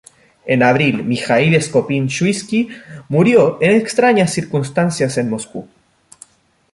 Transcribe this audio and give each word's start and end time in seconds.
En 0.47 0.63
abril, 0.63 1.03
Mijaíl 1.03 1.53
Skopín-Shuiski 1.61 2.69
murió 3.07 3.59
en 3.61 3.73
extrañas 3.75 4.33
circunstancias 4.33 5.15
en 5.19 5.29
Moscú. 5.29 5.67